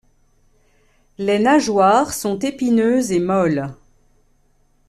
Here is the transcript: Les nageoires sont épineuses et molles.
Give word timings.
Les 1.19 1.37
nageoires 1.37 2.11
sont 2.13 2.39
épineuses 2.39 3.11
et 3.11 3.19
molles. 3.19 3.71